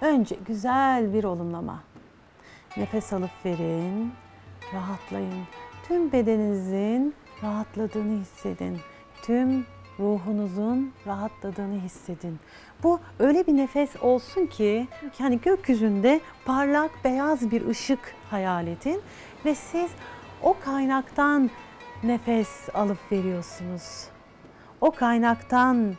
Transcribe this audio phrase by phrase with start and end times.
[0.00, 1.82] Önce güzel bir olumlama.
[2.76, 4.12] Nefes alıp verin,
[4.74, 5.44] rahatlayın.
[5.88, 8.80] Tüm bedeninizin rahatladığını hissedin.
[9.22, 9.66] Tüm
[9.98, 12.38] ruhunuzun rahatladığını hissedin.
[12.82, 19.00] Bu öyle bir nefes olsun ki yani gökyüzünde parlak beyaz bir ışık hayal edin
[19.44, 19.90] ve siz
[20.42, 21.50] o kaynaktan
[22.02, 24.08] nefes alıp veriyorsunuz.
[24.80, 25.94] O kaynaktan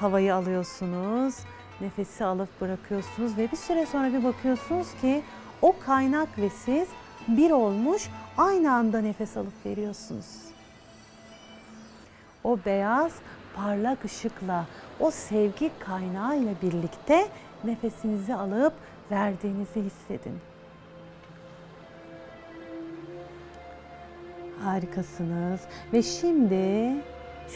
[0.00, 1.34] havayı alıyorsunuz,
[1.82, 5.22] nefesi alıp bırakıyorsunuz ve bir süre sonra bir bakıyorsunuz ki
[5.62, 6.88] o kaynak ve siz
[7.28, 10.26] bir olmuş aynı anda nefes alıp veriyorsunuz.
[12.44, 13.12] O beyaz
[13.56, 14.66] parlak ışıkla,
[15.00, 17.28] o sevgi kaynağıyla birlikte
[17.64, 18.74] nefesinizi alıp
[19.10, 20.38] verdiğinizi hissedin.
[24.64, 25.60] Harikasınız.
[25.92, 26.94] Ve şimdi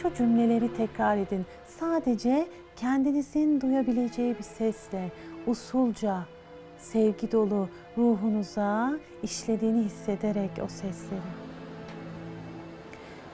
[0.02, 1.46] şu cümleleri tekrar edin.
[1.66, 2.46] Sadece
[2.76, 5.10] kendinizin duyabileceği bir sesle,
[5.46, 6.22] usulca,
[6.78, 7.68] sevgi dolu
[7.98, 8.92] ruhunuza
[9.22, 11.20] işlediğini hissederek o sesleri.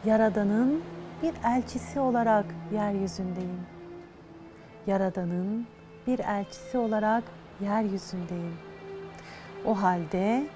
[0.04, 0.82] Yaradan'ın
[1.22, 3.66] bir elçisi olarak yeryüzündeyim.
[4.86, 5.66] Yaradan'ın
[6.06, 7.24] bir elçisi olarak
[7.60, 8.56] yeryüzündeyim.
[9.64, 10.46] O halde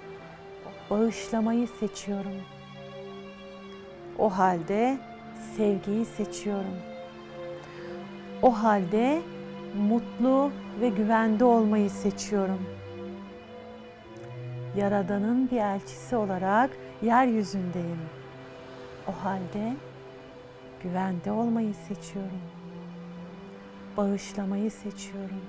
[0.91, 2.37] bağışlamayı seçiyorum.
[4.19, 4.99] O halde
[5.57, 6.77] sevgiyi seçiyorum.
[8.43, 9.23] O halde
[9.89, 12.61] mutlu ve güvende olmayı seçiyorum.
[14.77, 16.71] Yaradan'ın bir elçisi olarak
[17.03, 18.01] yeryüzündeyim.
[19.09, 19.73] O halde
[20.83, 22.41] güvende olmayı seçiyorum.
[23.97, 25.41] Bağışlamayı seçiyorum.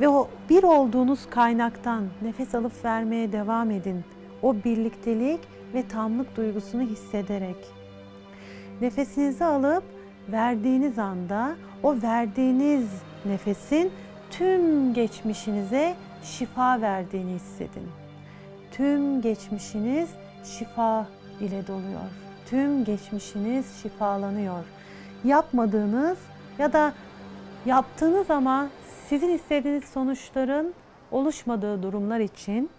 [0.00, 4.04] Ve o bir olduğunuz kaynaktan nefes alıp vermeye devam edin.
[4.42, 5.40] O birliktelik
[5.74, 7.56] ve tamlık duygusunu hissederek.
[8.80, 9.84] Nefesinizi alıp
[10.28, 12.88] verdiğiniz anda o verdiğiniz
[13.24, 13.92] nefesin
[14.30, 17.88] tüm geçmişinize şifa verdiğini hissedin.
[18.70, 20.10] Tüm geçmişiniz
[20.44, 21.06] şifa
[21.40, 22.10] ile doluyor.
[22.46, 24.64] Tüm geçmişiniz şifalanıyor.
[25.24, 26.18] Yapmadığınız
[26.58, 26.92] ya da
[27.66, 28.68] yaptığınız ama
[29.08, 30.74] sizin istediğiniz sonuçların
[31.10, 32.70] oluşmadığı durumlar için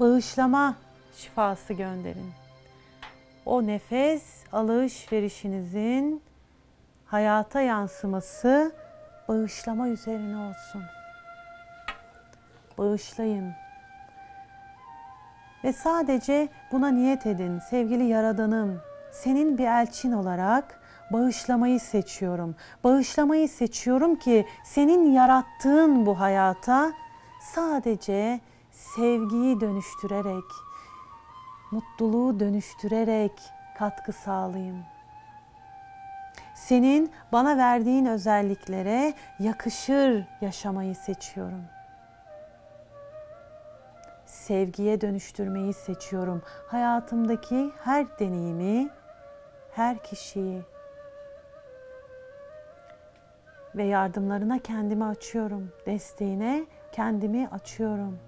[0.00, 0.74] bağışlama
[1.16, 2.43] şifası gönderin.
[3.46, 4.22] O nefes
[4.52, 6.22] alışverişinizin
[7.06, 8.72] hayata yansıması
[9.28, 10.82] bağışlama üzerine olsun.
[12.78, 13.52] Bağışlayın.
[15.64, 17.58] Ve sadece buna niyet edin.
[17.58, 18.80] Sevgili Yaradanım,
[19.12, 20.80] senin bir elçin olarak
[21.12, 22.54] bağışlamayı seçiyorum.
[22.84, 26.92] Bağışlamayı seçiyorum ki senin yarattığın bu hayata
[27.54, 28.40] sadece
[28.70, 30.44] sevgiyi dönüştürerek,
[31.74, 33.32] mutluluğu dönüştürerek
[33.78, 34.84] katkı sağlayayım.
[36.54, 41.64] Senin bana verdiğin özelliklere yakışır yaşamayı seçiyorum.
[44.26, 46.42] Sevgiye dönüştürmeyi seçiyorum.
[46.66, 48.88] Hayatımdaki her deneyimi,
[49.72, 50.62] her kişiyi
[53.74, 55.72] ve yardımlarına kendimi açıyorum.
[55.86, 58.18] Desteğine kendimi açıyorum.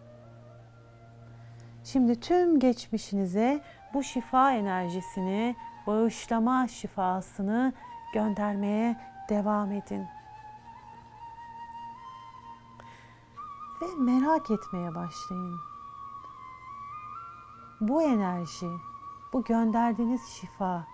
[1.87, 5.57] Şimdi tüm geçmişinize bu şifa enerjisini,
[5.87, 7.73] bağışlama şifasını
[8.15, 8.97] göndermeye
[9.29, 10.07] devam edin.
[13.83, 15.57] Ve merak etmeye başlayın.
[17.81, 18.71] Bu enerji,
[19.33, 20.87] bu gönderdiğiniz şifa,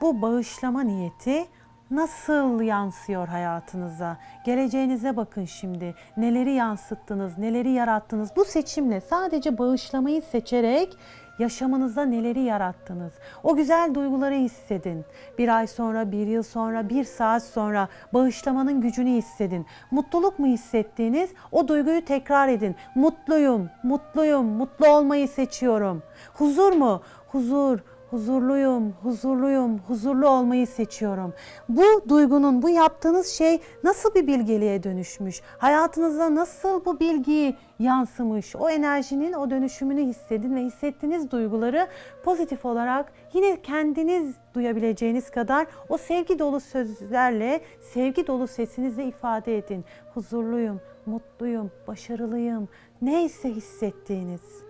[0.00, 1.48] bu bağışlama niyeti
[1.90, 4.16] nasıl yansıyor hayatınıza?
[4.44, 5.94] Geleceğinize bakın şimdi.
[6.16, 8.30] Neleri yansıttınız, neleri yarattınız?
[8.36, 10.96] Bu seçimle sadece bağışlamayı seçerek
[11.38, 13.12] yaşamınızda neleri yarattınız?
[13.42, 15.04] O güzel duyguları hissedin.
[15.38, 19.66] Bir ay sonra, bir yıl sonra, bir saat sonra bağışlamanın gücünü hissedin.
[19.90, 21.30] Mutluluk mu hissettiğiniz?
[21.52, 22.76] O duyguyu tekrar edin.
[22.94, 26.02] Mutluyum, mutluyum, mutlu olmayı seçiyorum.
[26.34, 27.02] Huzur mu?
[27.28, 27.78] Huzur,
[28.10, 31.34] huzurluyum, huzurluyum, huzurlu olmayı seçiyorum.
[31.68, 35.40] Bu duygunun, bu yaptığınız şey nasıl bir bilgeliğe dönüşmüş?
[35.58, 38.56] Hayatınıza nasıl bu bilgiyi yansımış?
[38.56, 41.86] O enerjinin o dönüşümünü hissedin ve hissettiğiniz duyguları
[42.24, 49.84] pozitif olarak yine kendiniz duyabileceğiniz kadar o sevgi dolu sözlerle, sevgi dolu sesinizle ifade edin.
[50.14, 52.68] Huzurluyum, mutluyum, başarılıyım.
[53.02, 54.63] Neyse hissettiğiniz.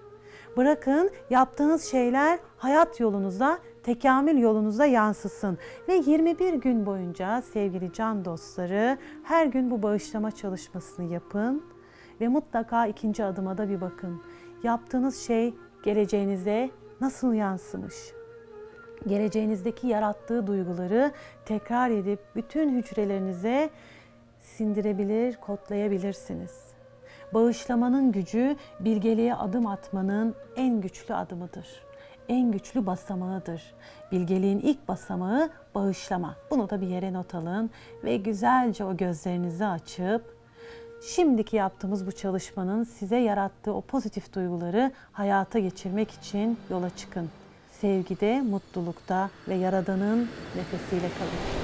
[0.56, 5.58] Bırakın yaptığınız şeyler hayat yolunuza, tekamül yolunuza yansısın.
[5.88, 11.64] Ve 21 gün boyunca sevgili can dostları her gün bu bağışlama çalışmasını yapın.
[12.20, 14.22] Ve mutlaka ikinci adıma da bir bakın.
[14.62, 15.54] Yaptığınız şey
[15.84, 16.70] geleceğinize
[17.00, 17.94] nasıl yansımış?
[19.06, 21.12] Geleceğinizdeki yarattığı duyguları
[21.44, 23.70] tekrar edip bütün hücrelerinize
[24.40, 26.74] sindirebilir, kodlayabilirsiniz.
[27.34, 31.66] Bağışlamanın gücü bilgeliğe adım atmanın en güçlü adımıdır.
[32.28, 33.74] En güçlü basamağıdır.
[34.12, 36.36] Bilgeliğin ilk basamağı bağışlama.
[36.50, 37.70] Bunu da bir yere not alın
[38.04, 40.36] ve güzelce o gözlerinizi açıp
[41.02, 47.30] şimdiki yaptığımız bu çalışmanın size yarattığı o pozitif duyguları hayata geçirmek için yola çıkın.
[47.80, 51.63] Sevgide, mutlulukta ve Yaradan'ın nefesiyle kalın.